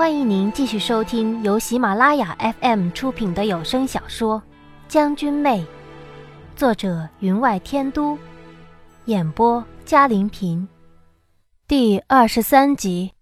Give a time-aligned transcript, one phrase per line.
[0.00, 4.38] 欢迎您继续收听由喜马拉雅 FM 出品的有声小说
[4.88, 5.60] 《将军妹》，
[6.56, 8.16] 作者云外天都，
[9.04, 10.66] 演播嘉林平，
[11.68, 13.12] 第二十三集。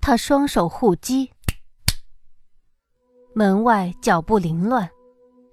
[0.00, 1.30] 他双手护击，
[3.32, 4.90] 门外脚步凌乱，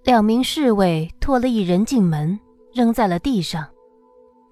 [0.04, 2.40] 两名侍卫拖了一人进门，
[2.74, 3.70] 扔在了地上，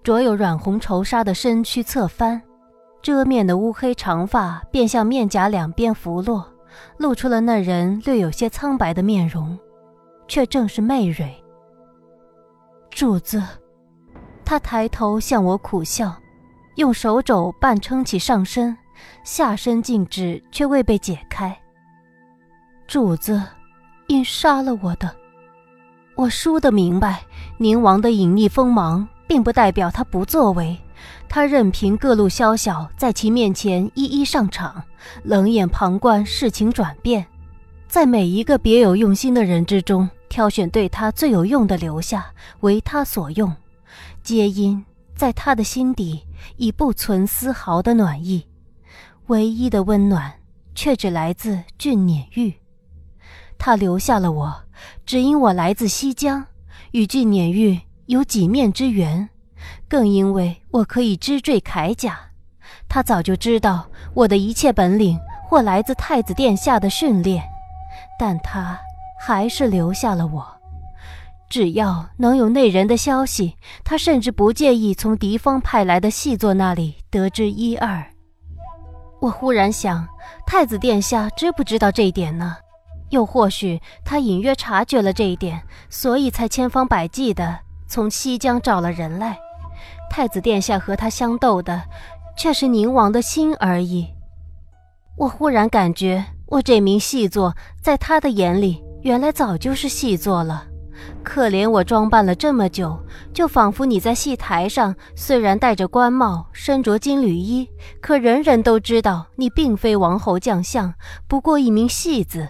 [0.04, 2.40] 着有软红绸纱的身躯侧翻。
[3.08, 6.46] 遮面的乌黑长发便向面颊两边拂落，
[6.98, 9.58] 露出了那人略有些苍白的面容，
[10.28, 11.34] 却正是媚蕊。
[12.90, 13.42] 主子，
[14.44, 16.14] 他抬头向我苦笑，
[16.76, 18.78] 用手肘半撑起上身，
[19.24, 21.58] 下身静止却未被解开。
[22.88, 23.42] 主子，
[24.08, 25.10] 因杀了我的，
[26.18, 27.22] 我输得明白，
[27.58, 30.78] 宁王的隐匿锋芒，并不代表他不作为。
[31.30, 34.84] 他任凭各路宵小在其面前一一上场，
[35.24, 37.26] 冷眼旁观事情转变，
[37.88, 43.54] 在每一个别有用心的人之中，挑选对他最有用的留下，为他所用，
[44.24, 44.84] 皆因
[45.16, 46.24] 在他的心底
[46.56, 48.46] 已不存丝毫的暖意，
[49.28, 50.34] 唯一的温暖
[50.76, 52.54] 却只来自俊撵玉。
[53.58, 54.64] 他留下了我，
[55.06, 56.46] 只因我来自西江，
[56.92, 59.28] 与俊撵玉有几面之缘。
[59.90, 62.20] 更因为我可以织缀铠甲，
[62.90, 67.44] 他早就知道我的一切本领或来自太子殿下的训练，
[68.20, 68.78] 但他
[69.20, 70.46] 还是留下了我。
[71.50, 78.06] 只要能有内人的消息，他甚至不介意从敌方派来的细作那里得知一二。
[79.22, 80.06] 我忽然想，
[80.46, 82.58] 太子殿下知不知道这一点呢？
[83.12, 89.40] 又或许他隐约察觉了这一点，所以才千方百计地从西江找了人来。
[90.10, 91.82] 太子殿下和他相斗的，
[92.38, 94.08] 却是宁王的心而已。
[95.18, 100.66] 我忽然感觉，我这名细作在他的眼里，原来早就是细作了。
[101.24, 102.98] 可怜我装扮了这么久，
[103.34, 107.70] 就仿佛你在戏台上，虽然戴着官帽，身着金缕衣，
[108.02, 110.94] 可人人都知道你并非王侯将相，
[111.28, 112.50] 不过一名戏子，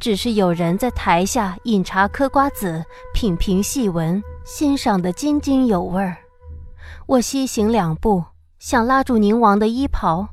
[0.00, 2.84] 只是有人在台下饮茶嗑瓜子，
[3.14, 6.16] 品评戏文，欣赏得津津有味儿。
[7.08, 8.24] 我西行两步，
[8.58, 10.30] 想拉住宁王的衣袍，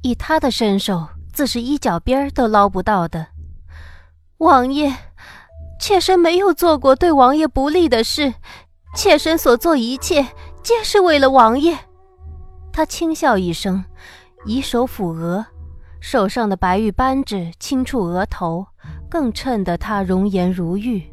[0.00, 3.26] 以他的身手，自是衣角边都捞不到的。
[4.38, 4.94] 王爷，
[5.78, 8.32] 妾身没有做过对王爷不利的事，
[8.94, 10.26] 妾身所做一切，
[10.62, 11.76] 皆是为了王爷。
[12.72, 13.84] 他轻笑一声，
[14.46, 15.44] 以手抚额，
[16.00, 18.66] 手上的白玉扳指轻触额头，
[19.10, 21.04] 更衬得他容颜如玉，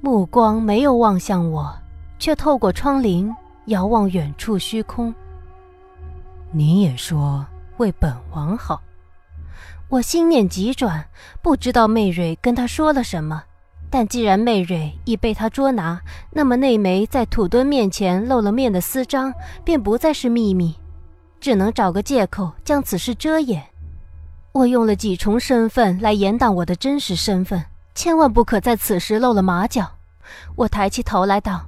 [0.00, 1.76] 目光没有望向我，
[2.20, 3.34] 却透过窗棂。
[3.68, 5.14] 遥望远处虚空，
[6.50, 7.44] 你也说
[7.76, 8.80] 为本王好，
[9.90, 11.06] 我心念急转，
[11.42, 13.44] 不知道媚蕊跟他说了什么。
[13.90, 19.32] 但既然媚蕊已被他捉拿，那么那枚在土墩面前露了面的私章
[19.64, 20.74] 便不再是秘密，
[21.38, 23.62] 只能找个借口将此事遮掩。
[24.52, 27.62] 我用了几重身份来掩挡我的真实身份，
[27.94, 29.90] 千万不可在此时露了马脚。
[30.56, 31.66] 我抬起头来道。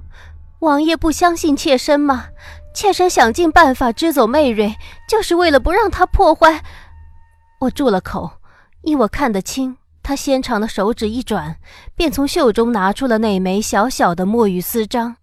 [0.61, 2.27] 王爷不相信妾身吗？
[2.71, 4.75] 妾身想尽办法支走媚蕊，
[5.09, 6.63] 就是为了不让她破坏。
[7.59, 8.29] 我住了口，
[8.83, 11.57] 因我看得清，他纤长的手指一转，
[11.95, 15.15] 便从袖中拿出了那枚小小的墨玉丝章，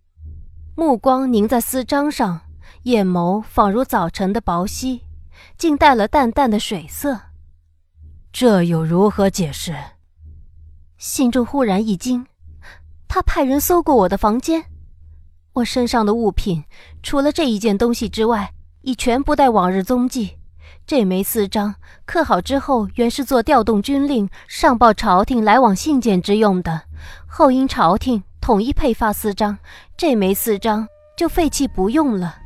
[0.75, 2.41] 目光凝在丝章上，
[2.83, 5.03] 眼眸仿如早晨的薄曦，
[5.57, 7.17] 竟带了淡淡的水色。
[8.33, 9.73] 这又如何解释？
[10.97, 12.27] 心中忽然一惊，
[13.07, 14.65] 他派人搜过我的房间。
[15.59, 16.63] 我身上的物品，
[17.03, 18.53] 除了这一件东西之外，
[18.83, 20.37] 已全不带往日踪迹。
[20.87, 21.75] 这枚私章
[22.07, 26.83] 刻好之后，原是做调动军令、上报朝廷来往信件之用的。
[27.27, 29.59] 后因朝廷统一配发私章，
[29.97, 30.87] 这枚私章
[31.17, 32.37] 就废弃不用了。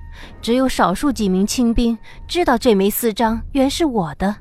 [0.41, 4.37] 只有少数几名清兵知道这枚私章原是我的。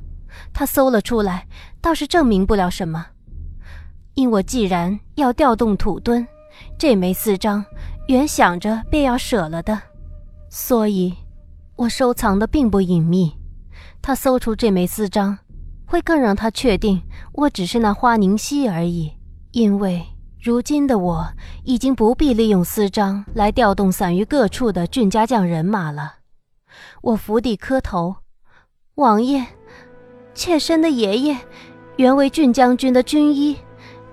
[0.54, 1.46] 他搜了出来，
[1.82, 3.08] 倒是证明不了什么。
[4.14, 6.26] 因我既然要调动土墩，
[6.78, 7.66] 这枚私章。
[8.08, 9.82] 原想着便要舍了的，
[10.50, 11.16] 所以，
[11.76, 13.38] 我收藏的并不隐秘。
[14.02, 15.38] 他搜出这枚私章，
[15.86, 17.02] 会更让他确定
[17.34, 19.14] 我只是那花凝溪而已。
[19.52, 20.04] 因为
[20.42, 21.28] 如今的我
[21.64, 26.16] 已经不必利用私章来调动散于各处的俊家将人马了。
[27.02, 28.16] 我伏地磕头，
[28.96, 29.46] 王爷，
[30.34, 31.38] 妾身的爷爷
[31.98, 33.58] 原为俊将军的军医。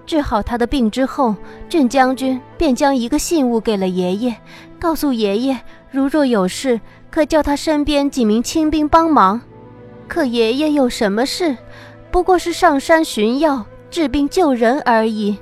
[0.09, 1.37] 治好他的病之后，
[1.69, 4.35] 镇将军便将一个信物给了爷爷，
[4.81, 5.59] 告诉爷爷，
[5.91, 9.39] 如若有事，可叫他身边几名亲兵帮忙。
[10.09, 11.55] 可爷爷有什么事，
[12.11, 15.37] 不过是上山寻药、治病救人而已。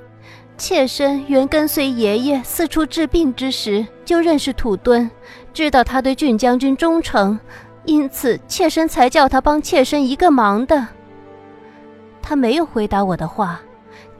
[0.59, 5.09] 妾身原跟随爷爷四处治病之时，就认识土遁，
[5.55, 7.39] 知道他对郡将军忠诚，
[7.85, 10.89] 因此妾身才叫他帮妾身一个忙的。
[12.21, 13.61] 他没有回答我的话，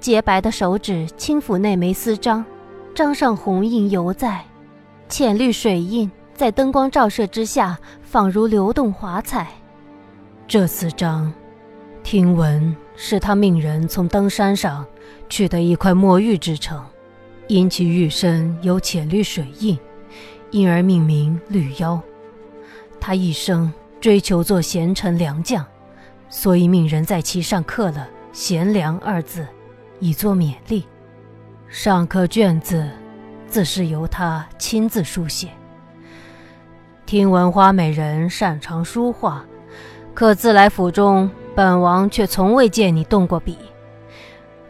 [0.07, 2.45] 洁白的手指轻抚那枚丝章，
[2.95, 4.41] 章上红印犹在，
[5.09, 9.49] 浅绿水印在灯光照射之下，仿如流动华彩。
[10.47, 11.35] 这丝章，
[12.05, 14.87] 听闻是他命人从登山上。
[15.29, 16.81] 取得一块墨玉制成，
[17.49, 19.77] 因其玉身有浅绿水印，
[20.53, 22.01] 因而命名绿妖。
[23.01, 25.67] 他一生追求做贤臣良将，
[26.29, 29.45] 所以命人在其上刻了“贤良”二字，
[30.01, 30.87] 以作勉励。
[31.69, 32.89] 上刻卷子，
[33.47, 35.49] 自是由他亲自书写。
[37.05, 39.45] 听闻花美人擅长书画，
[40.15, 43.57] 可自来府中，本王却从未见你动过笔。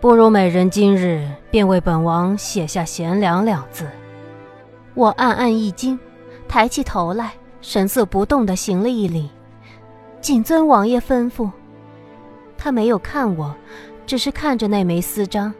[0.00, 3.86] 不如美人今日便为本王写下“贤良”两字。
[4.94, 5.98] 我暗暗一惊，
[6.46, 9.30] 抬起头来，神色不动地行了一礼
[10.20, 11.50] ：“谨遵王爷吩咐。”
[12.58, 13.54] 他没有看我，
[14.06, 15.52] 只是看着那枚丝章。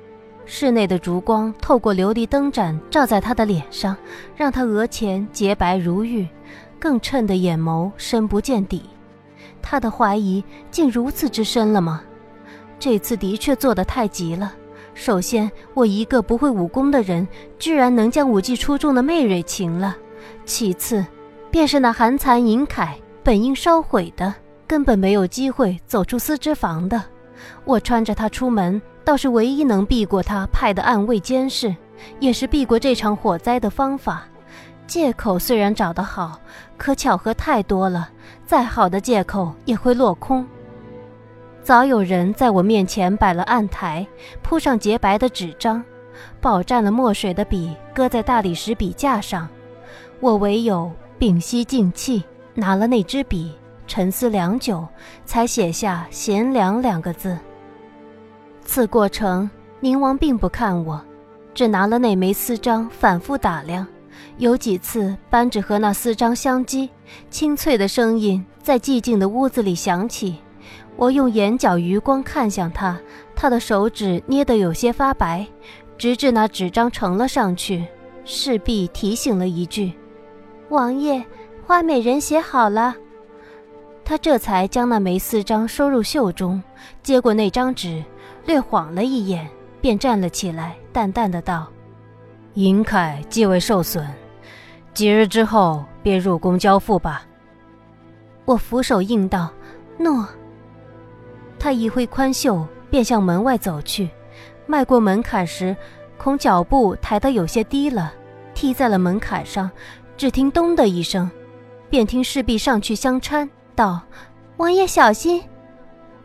[0.48, 3.96] 室内的烛光透过琉璃灯盏照在他的脸上，
[4.36, 6.26] 让他额前洁白如玉，
[6.78, 8.82] 更衬得眼眸深不见底。
[9.60, 12.02] 他的怀疑竟如此之深了吗？
[12.78, 14.54] 这次的确做得太急了。
[14.94, 17.26] 首先，我一个不会武功的人，
[17.58, 19.94] 居然能将武技出众的媚蕊擒了；
[20.44, 21.04] 其次，
[21.50, 22.90] 便是那寒蚕银铠，
[23.24, 24.32] 本应烧毁的，
[24.66, 27.02] 根本没有机会走出丝织房的。
[27.64, 31.74] 我穿着它出门，倒是唯一能避过他派的暗卫监视，
[32.20, 34.24] 也是避过这场火灾的方法。
[34.86, 36.40] 借口虽然找得好，
[36.76, 38.08] 可巧合太多了，
[38.44, 40.46] 再好的借口也会落空。
[41.62, 44.06] 早有人在我面前摆了案台，
[44.42, 45.82] 铺上洁白的纸张，
[46.40, 49.48] 饱蘸了墨水的笔搁在大理石笔架上。
[50.20, 52.22] 我唯有屏息静气，
[52.54, 53.52] 拿了那支笔，
[53.86, 54.86] 沉思良久，
[55.24, 57.38] 才写下“贤良”两个字。
[58.64, 59.48] 此过程，
[59.80, 61.00] 宁王并不看我，
[61.54, 63.86] 只拿了那枚私章反复打量，
[64.38, 66.90] 有几次扳指和那私章相击，
[67.30, 70.38] 清脆的声音在寂静的屋子里响起。
[70.96, 72.98] 我用眼角余光看向他，
[73.34, 75.46] 他的手指捏得有些发白，
[75.96, 77.86] 直至那纸张呈了上去，
[78.24, 79.92] 势必提醒了一句
[80.70, 81.24] ：“王爷，
[81.66, 82.96] 花美人写好了。”
[84.08, 86.62] 他这才将那枚四章收入袖中，
[87.02, 88.04] 接过那张纸，
[88.44, 89.44] 略晃了一眼，
[89.80, 91.66] 便站了起来，淡淡的道
[92.54, 94.06] ：“银铠既未受损，
[94.94, 97.26] 几日之后便入宫交付吧。”
[98.46, 99.50] 我俯首应道
[99.98, 100.24] ：“诺。”
[101.58, 104.08] 他一挥宽袖，便向门外走去。
[104.66, 105.76] 迈过门槛时，
[106.16, 108.14] 恐脚步抬得有些低了，
[108.54, 109.68] 踢在了门槛上。
[110.16, 111.28] 只听“咚”的一声，
[111.90, 114.00] 便听侍婢上去相搀，道
[114.58, 115.40] ：“王爷小心。”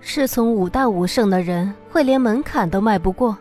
[0.03, 3.37] 是从五大武圣的人会连门槛都迈不过，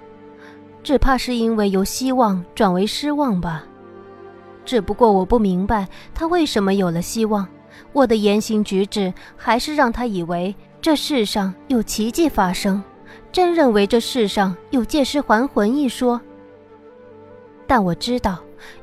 [0.83, 3.65] 只怕是因为由希望转为失望吧。
[4.67, 7.49] 只不过我不明白他为什么有了希望，
[7.95, 10.55] 我的言行举止还是让他以为。
[10.83, 12.83] 这世上有奇迹发生，
[13.31, 16.21] 真认为这世上有借尸还魂一说。
[17.67, 18.39] 但我知道，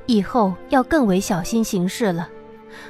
[0.05, 2.29] 以后要更为小心行事了。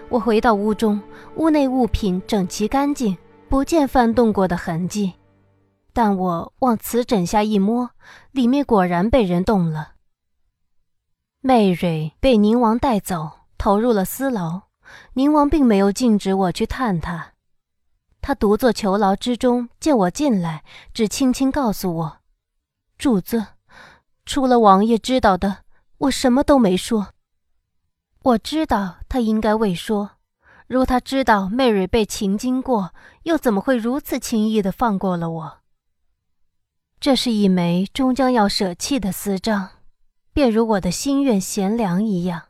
[0.10, 1.01] 我回到屋中，
[1.36, 3.17] 屋内物品整齐干净，
[3.50, 5.13] 不见翻动过的痕迹。
[5.93, 7.89] 但我往瓷枕下一摸，
[8.31, 9.93] 里面果然被人动了。
[11.41, 14.63] 媚蕊被宁王带走，投入了私牢。
[15.13, 17.34] 宁王并没有禁止我去探他。
[18.22, 22.17] 他独坐囚牢之中，见我进来，只轻轻告诉我
[22.98, 23.46] ：“主子，
[24.25, 25.57] 除了王爷知道的，
[25.98, 27.10] 我什么都没说。”
[28.27, 30.12] 我知道他应该未说。
[30.67, 32.93] 如他知道媚蕊被擒经过，
[33.24, 35.60] 又怎么会如此轻易地放过了我？
[37.00, 39.69] 这是一枚终将要舍弃的私章，
[40.34, 42.43] 便如我的心愿贤良一样。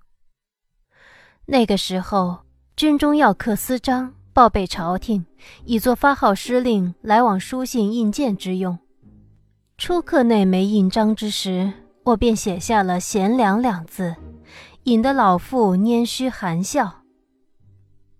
[1.45, 2.39] 那个时候，
[2.75, 4.15] 军中要刻私章。
[4.33, 5.25] 报备朝廷，
[5.65, 8.77] 以作发号施令、来往书信、印鉴之用。
[9.79, 14.15] 初刻那枚印章之时，我便写下了“贤良”两字，
[14.87, 17.01] 引得老妇拈须含笑。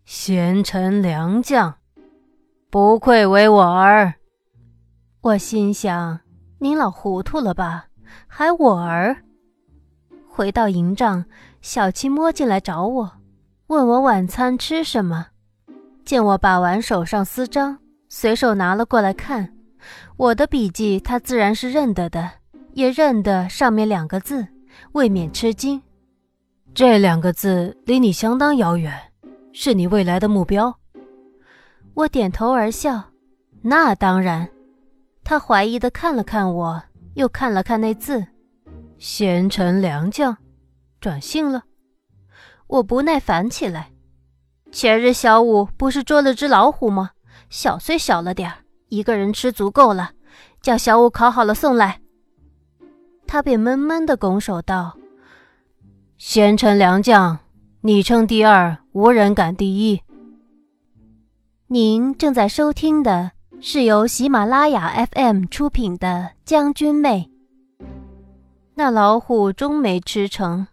[0.04, 1.76] 贤臣良将，
[2.70, 4.16] 不愧为我儿。
[5.22, 6.20] 我心想：
[6.60, 7.86] 您老糊涂了吧？
[8.28, 9.24] 还我儿？
[10.28, 11.24] 回到营帐，
[11.62, 13.14] 小七摸进来找我，
[13.68, 15.28] 问我晚餐吃什么。
[16.04, 19.56] 见我把玩手上私章，随手拿了过来看，
[20.18, 22.30] 我的笔记他自然是认得的，
[22.74, 24.46] 也认得上面两个字，
[24.92, 25.82] 未免吃惊。
[26.74, 28.94] 这两个字离你相当遥远，
[29.52, 30.78] 是你未来的目标。
[31.94, 33.04] 我点头而笑。
[33.62, 34.48] 那当然。
[35.24, 36.82] 他怀疑的看了看我，
[37.16, 38.26] 又看了看那字。
[38.98, 40.38] 贤臣良将，
[41.02, 41.64] 转性了。
[42.68, 43.92] 我不耐烦起来。
[44.72, 47.12] 前日小五不是捉了只老虎吗？
[47.50, 48.52] 小虽小了点，
[48.90, 50.12] 一个人吃足够了。
[50.62, 52.00] 叫小五烤好了送来。
[53.26, 54.98] 他便闷闷的拱手道
[56.18, 57.38] ：“贤臣良将，
[57.82, 60.02] 你称第二，无人敢第一。”
[61.70, 66.08] 您正在收听的是由喜马拉雅 FM 出品的
[66.44, 67.30] 《将军妹》。
[68.74, 70.66] 那老虎终没吃成，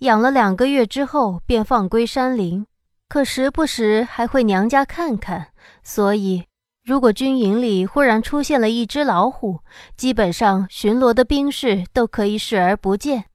[0.00, 2.66] 养了两个月之后便放归山林，
[3.08, 5.48] 可时不时还回娘家看看。
[5.84, 6.44] 所以，
[6.84, 9.60] 如果军营里忽然出现了一只老虎，
[9.96, 13.26] 基本上巡逻的兵士都可以视而不见。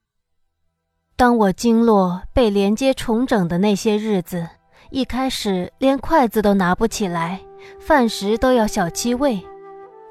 [1.16, 4.48] 当我经络被连接重整的那些日子。
[4.90, 7.40] 一开始连筷子都拿不起来，
[7.80, 9.40] 饭食都要小七喂。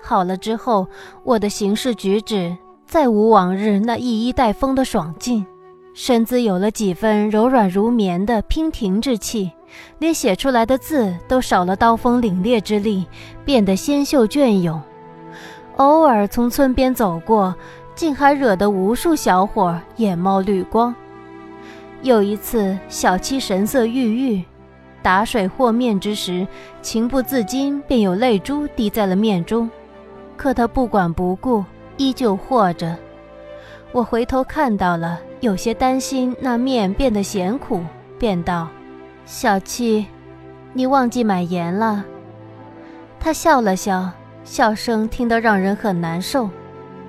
[0.01, 0.87] 好了之后，
[1.23, 2.55] 我的行事举止
[2.85, 5.45] 再无往日那一衣带风的爽劲，
[5.93, 9.51] 身子有了几分柔软如棉的娉婷之气，
[9.99, 13.05] 连写出来的字都少了刀锋凛冽之力，
[13.45, 14.81] 变得纤秀隽永。
[15.77, 17.55] 偶尔从村边走过，
[17.95, 20.93] 竟还惹得无数小伙眼冒绿光。
[22.01, 24.43] 有一次，小七神色郁郁。
[25.01, 26.47] 打水和面之时，
[26.81, 29.69] 情不自禁便有泪珠滴在了面中，
[30.37, 31.63] 可他不管不顾，
[31.97, 32.97] 依旧和着。
[33.91, 37.81] 我回头看到了，有些担心那面变得咸苦，
[38.17, 38.69] 便道
[39.25, 40.05] ：“小七，
[40.71, 42.05] 你忘记买盐了。”
[43.19, 44.09] 他笑了笑，
[44.43, 46.49] 笑声听得让人很难受，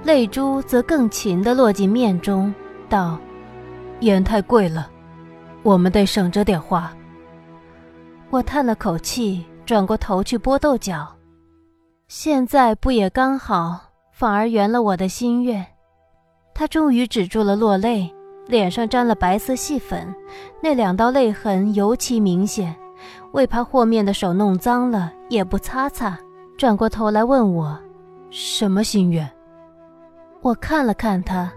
[0.04, 2.52] 泪珠则更勤地落进面中，
[2.90, 3.18] 道
[4.00, 4.90] ：“盐太贵了，
[5.62, 6.92] 我们得省着点花。”
[8.28, 11.08] 我叹了口气，转过头去剥豆角。
[12.06, 13.80] 现在不也刚好，
[14.12, 15.64] 反而圆了我的心愿。
[16.54, 18.14] 他终于止住了落泪，
[18.46, 20.14] 脸上沾了白色细粉，
[20.62, 22.76] 那两道泪痕尤其明显。
[23.32, 26.18] 为怕和面的手弄脏了，也不擦擦，
[26.58, 27.78] 转过头来问我
[28.30, 29.26] ：“什么心愿？”
[30.44, 31.50] 我看了看他，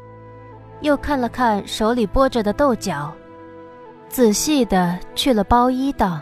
[0.79, 3.13] 又看了看手里剥着的豆角，
[4.07, 6.21] 仔细的去了包衣，道。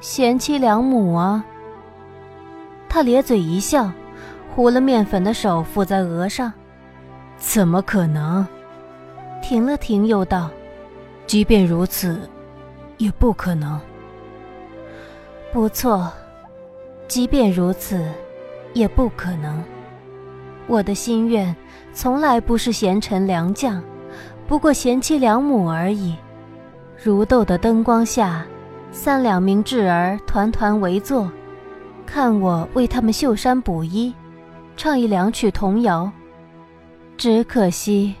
[0.00, 1.44] 贤妻良母啊！
[2.88, 3.92] 他咧嘴一笑，
[4.56, 6.50] 糊了面粉的手抚在额上。
[7.36, 8.46] 怎么可能？
[9.42, 10.48] 停了停，又道
[11.28, 12.18] ：“即便如此，
[12.96, 13.78] 也不可能。”
[15.52, 16.10] 不错，
[17.06, 18.02] 即便如此，
[18.72, 19.62] 也不可能。
[20.68, 21.54] 我的心愿
[21.92, 23.82] 从来不是贤臣良将，
[24.46, 26.14] 不过贤妻良母而已。
[27.02, 28.46] 如豆的灯光下。
[28.90, 31.30] 三两名稚儿团团围坐，
[32.06, 34.14] 看我为他们绣衫补衣，
[34.78, 36.10] 唱一两曲童谣。
[37.18, 38.14] 只可惜，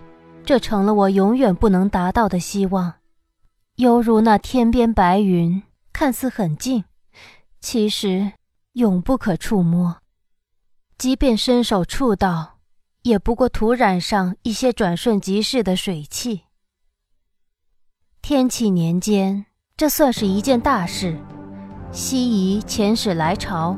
[0.44, 2.92] 这成了我永远不能达到的希望。
[3.76, 6.84] 犹如那天边白云，看似很近，
[7.60, 8.32] 其实
[8.74, 9.96] 永不可触摸。
[10.98, 12.56] 即便伸手触到，
[13.02, 16.42] 也不过涂染上一些转瞬即逝的水汽。
[18.20, 19.46] 天启年间。
[19.76, 21.16] 这算是一件大事，
[21.92, 23.76] 西夷遣使来朝，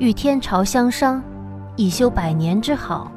[0.00, 1.22] 与天朝相商，
[1.76, 3.12] 以修百年之好。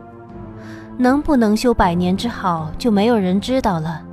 [1.00, 4.04] 能不能修百年之好，就没有人知道了。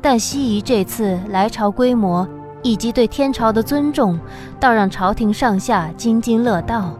[0.00, 2.28] 但西夷这次来朝规模
[2.64, 4.18] 以及对天朝的尊重，
[4.58, 6.92] 倒让朝廷上下津津乐道。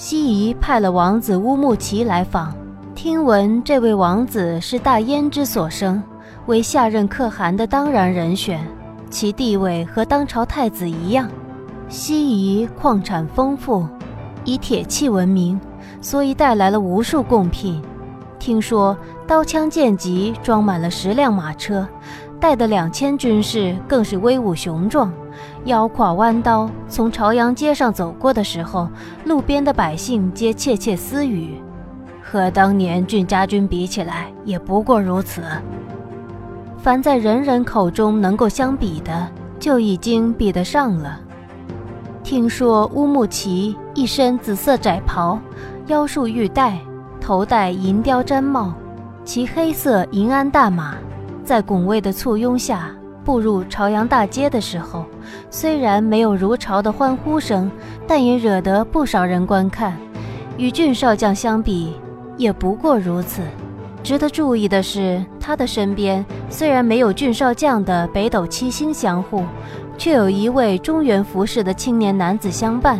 [0.00, 2.54] 西夷派了王子乌木齐来访，
[2.94, 6.00] 听闻这位王子是大燕之所生，
[6.46, 8.64] 为下任可汗的当然人选。
[9.10, 11.28] 其地位和当朝太子一样。
[11.88, 13.88] 西夷矿产丰富，
[14.44, 15.60] 以铁器闻名，
[16.00, 17.82] 所以带来了无数贡品。
[18.38, 21.84] 听说刀枪剑戟装满了十辆马车，
[22.38, 25.12] 带的两千军士更是威武雄壮，
[25.64, 28.88] 腰挎弯刀从朝阳街上走过的时候，
[29.24, 31.60] 路边的百姓皆窃窃私语：
[32.22, 35.42] 和当年郡家军比起来，也不过如此。
[36.78, 41.20] 凡在人人口中能够相比的，就已经比得上了。
[42.22, 45.38] 听说乌木齐一身紫色窄袍，
[45.88, 46.78] 腰束玉带，
[47.20, 48.72] 头戴银雕毡帽，
[49.24, 50.94] 骑黑色银鞍大马，
[51.44, 52.90] 在拱卫的簇拥下
[53.28, 55.04] 步入朝阳大街的时候，
[55.50, 57.70] 虽然没有如潮的欢呼声，
[58.06, 59.94] 但也惹得不少人观看。
[60.56, 61.92] 与俊少将相比，
[62.38, 63.42] 也不过如此。
[64.02, 69.44] 值得注意的是，他的身边虽然没有俊少将的北斗七星相护，
[69.98, 72.98] 却有一位中原服饰的青年男子相伴。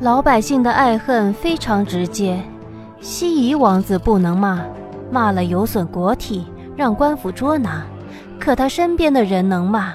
[0.00, 2.38] 老百姓的爱恨非常直接，
[3.00, 4.60] 西夷王子不能骂，
[5.10, 6.44] 骂了有损国体，
[6.76, 7.86] 让官府捉拿；
[8.44, 9.94] 可他身边的人能骂，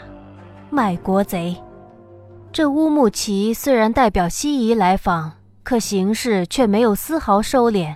[0.72, 1.56] 卖国贼。
[2.52, 5.34] 这乌木齐虽然代表西夷来访。
[5.62, 7.94] 可行事却没有丝毫收敛，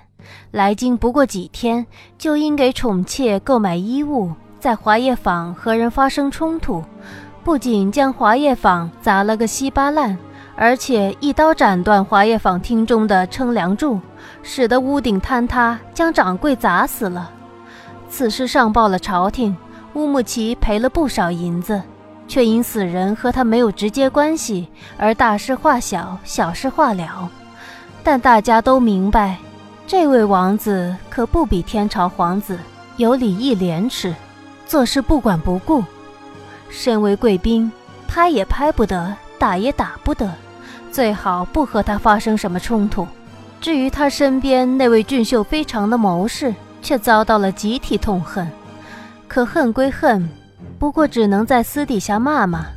[0.52, 1.88] 来京不过几天，
[2.20, 6.84] 就因给宠妾购买衣物，在华业坊和人发生冲突，
[7.44, 10.16] 不仅将华业坊砸了个稀巴烂，
[10.56, 14.00] 而且一刀斩断华业坊厅中的撑梁柱，
[14.44, 17.32] 使得屋顶坍塌，将掌柜砸死了。
[18.08, 19.58] 此事上报了朝廷，
[19.94, 21.82] 乌木齐赔了不少银子，
[22.28, 27.30] 却因死人和他没有直接关系，而大事化小，小事化了。
[28.04, 29.38] 但大家都明白，
[29.86, 32.58] 这位王子可不比天朝皇子
[32.98, 34.14] 有礼义廉耻，
[34.66, 35.84] 做事不管不顾。
[36.70, 37.72] 身为贵宾，
[38.08, 40.30] 拍也拍不得，打也打不得，
[40.92, 43.08] 最好不和他发生什么冲突。
[43.62, 48.52] 至于他身边那位俊秀非常的谋士，却遭到了集体痛恨。
[49.34, 50.30] 可恨归恨，
[50.78, 52.68] 不过只能在私底下骂骂，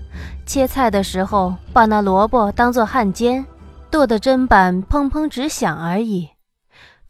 [0.46, 3.44] 切菜的时候把那萝卜当作汉奸。
[3.90, 6.30] 剁的砧板砰砰直响而已。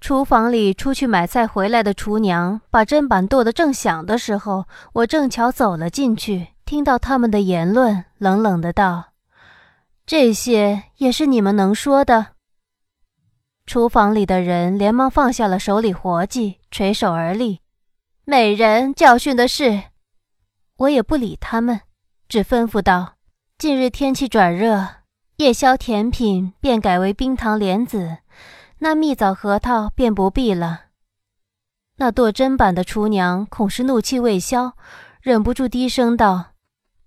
[0.01, 9.11] 厨房里出去买菜回来的厨娘把砧板剁得正响的时候，我正巧走了进去，听到他们的言论，冷冷的道
[10.05, 12.27] ：“这些也是你们能说的？”
[13.65, 17.61] 厨房里的人连忙放下了手里活计，垂手而立。
[18.29, 19.85] 美人教训的是，
[20.79, 21.83] 我也不理他们，
[22.29, 23.15] 只吩咐道
[23.57, 24.85] ：“近日天气转热。”
[25.39, 28.19] 夜宵甜品便改为冰糖莲子，
[28.79, 30.87] 那蜜枣核桃便不必了。
[31.99, 34.73] 那剁砧板的厨娘恐是怒气未消，
[35.21, 36.55] 忍不住低声道：“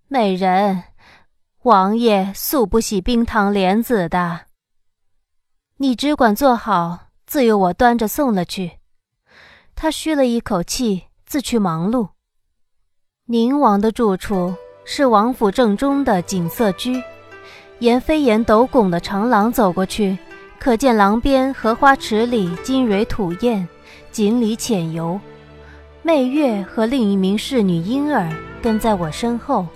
[0.07, 0.85] 美人，
[1.63, 4.45] 王爷素不喜冰糖莲子的，
[5.79, 8.79] 你只管做好，自有我端着送了去。”
[9.75, 12.07] 他吁了一口气，自去忙碌。
[13.27, 16.99] 宁王的住处是王府正中的景色居。
[17.77, 20.17] 沿飞檐斗拱的长廊走过去，
[20.59, 23.65] 可见廊边荷花池里金蕊吐艳，
[24.11, 25.19] 锦鲤浅游。
[26.01, 28.27] 媚月和另一名侍女莺儿
[28.59, 29.67] 跟在我身后，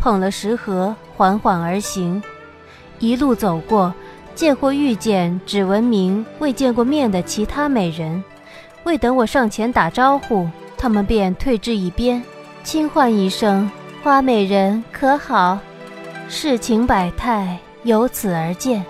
[0.00, 2.22] 捧了食盒，缓缓而行。
[3.00, 3.92] 一路走过，
[4.34, 8.24] 见或遇见只闻名未见过面的其他美人，
[8.84, 10.48] 未等我上前打招呼，
[10.82, 12.20] 他们便退至一边，
[12.64, 13.70] 轻唤一声
[14.02, 15.56] ：“花美人可好？”
[16.28, 18.84] 世情百态，由此而见。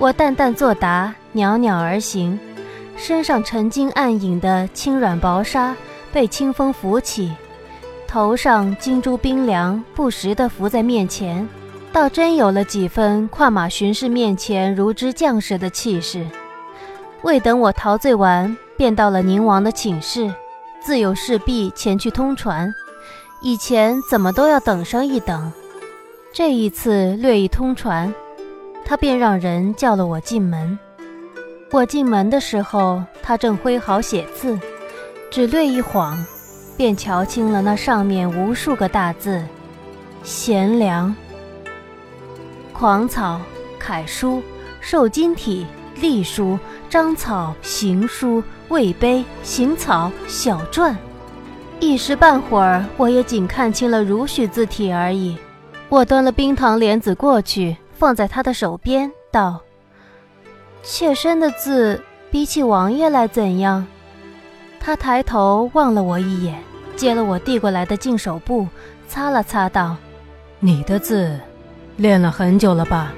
[0.00, 2.36] 我淡淡作答，袅袅而行，
[2.96, 5.76] 身上沉金暗影的轻软薄纱
[6.12, 7.32] 被清风拂起，
[8.08, 11.48] 头上金珠冰凉，不时地浮在面前，
[11.92, 16.26] 倒真有了几分跨马巡视面前如之将士的气势。
[17.22, 20.34] 未等我陶醉完，便到了宁王的寝室，
[20.84, 22.72] 自有侍婢前去通传。
[23.40, 25.50] 以前怎么都要等上一等。
[26.30, 28.12] 这一次略一通传，
[28.84, 30.78] 他便让人叫了我进门。
[31.70, 34.58] 我进门的时候，他正挥毫写字，
[35.30, 36.22] 只略一晃，
[36.76, 39.42] 便瞧清了那上面无数个大字
[40.22, 41.16] ：“贤良。”
[42.74, 43.40] 狂草、
[43.78, 44.42] 楷书、
[44.80, 45.66] 瘦金体、
[45.96, 46.58] 隶书、
[46.90, 50.94] 章草、行书、魏碑、行草、小篆，
[51.80, 55.36] 一时半会儿，我也仅看清了如许字体而已。
[55.88, 59.60] 我端了冰糖莲子过去，放在他的手边，道
[60.82, 63.86] ：“妾身的字比起王爷来怎样？”
[64.80, 66.62] 他抬头望了我一眼，
[66.96, 68.66] 接了我递过来的净手布，
[69.06, 69.96] 擦了擦，道
[70.58, 71.38] ：“你的字，
[71.96, 73.12] 练了很久了吧？”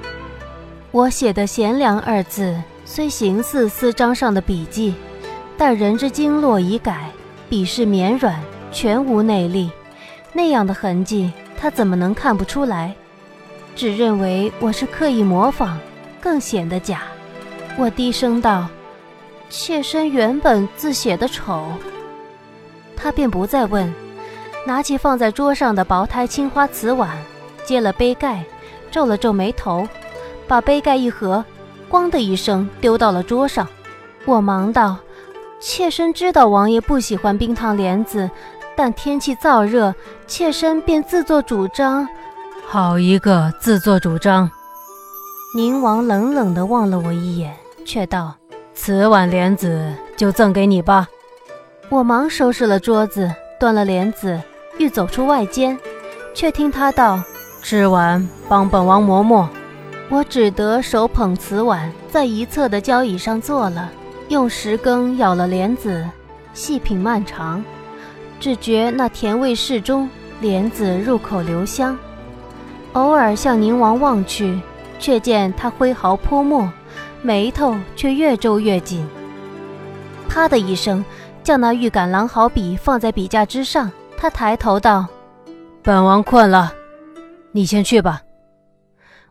[0.91, 2.55] 我写的“贤良”二字，
[2.85, 4.93] 虽形似私章上的笔迹，
[5.57, 7.09] 但人之经络已改，
[7.49, 8.39] 笔势绵软，
[8.71, 9.71] 全无内力，
[10.31, 11.31] 那样的痕迹。
[11.59, 12.93] 他怎么能看不出来？
[13.75, 15.79] 只认为我是刻意模仿，
[16.21, 17.03] 更显得假。
[17.77, 18.67] 我低声道
[19.49, 21.65] ：“妾身原本字写的丑。”
[22.95, 23.91] 他便不再问，
[24.65, 27.09] 拿起放在桌上的薄胎青花瓷碗，
[27.63, 28.43] 接了杯盖，
[28.91, 29.87] 皱了皱眉头，
[30.47, 31.43] 把杯盖一合，
[31.89, 33.67] 咣的一声丢到了桌上。
[34.25, 34.97] 我忙道
[35.59, 38.29] ：“妾身知道王爷不喜欢冰糖莲子。”
[38.77, 39.95] 但天气燥热，
[40.27, 42.07] 妾身便自作主张。
[42.67, 44.51] 好一个自作主张！
[45.55, 48.35] 宁王冷冷地望了我一眼，却道
[48.75, 51.07] ：“此碗莲子就赠给你吧。
[51.89, 54.39] 我忙收拾了桌子，端了莲子，
[54.77, 55.75] 欲走出外间，
[56.35, 57.19] 却听他道
[57.63, 59.49] ：“吃完帮本王磨磨。”
[60.09, 63.89] 我只得手捧瓷碗，在一侧的交椅上坐了，
[64.29, 66.05] 用石羹舀了莲子，
[66.53, 67.63] 细品漫长，
[68.39, 70.09] 只觉那甜味适中，
[70.41, 71.97] 莲子入口留香。
[72.93, 74.59] 偶尔向宁王望去，
[74.99, 76.71] 却见他挥毫泼墨，
[77.21, 79.07] 眉头却越皱越紧。
[80.27, 81.03] 啪的一声。
[81.43, 85.07] 将那玉感狼毫笔放在笔架之上，他抬头道
[85.81, 86.73] ：“本王困了，
[87.53, 88.21] 你先去吧。”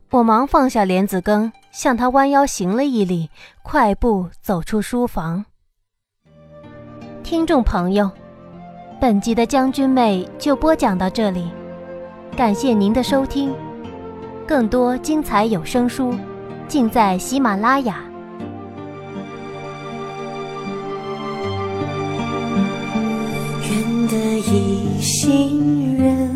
[0.09, 3.29] 我忙放下莲子羹，向他弯腰行了一礼，
[3.63, 5.45] 快步走出书房。
[7.23, 8.11] 听众朋友，
[8.99, 11.51] 本集的将军妹就播讲到这里，
[12.35, 13.53] 感谢您的收听，
[14.49, 16.15] 更多精彩有声书
[16.67, 18.03] 尽在喜马拉雅。
[23.69, 26.35] 愿得一行人，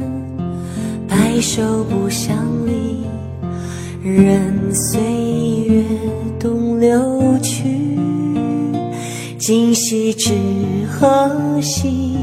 [1.08, 3.06] 白首不相离，
[4.02, 5.00] 任岁
[5.68, 5.84] 月
[6.38, 7.68] 东流去。
[9.38, 10.32] 今夕知
[10.90, 12.16] 何夕？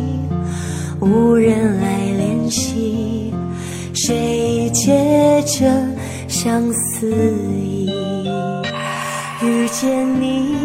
[1.00, 3.32] 无人来怜惜，
[3.94, 5.72] 谁解这
[6.28, 7.08] 相思
[7.56, 7.88] 意？
[9.44, 10.57] 遇见你。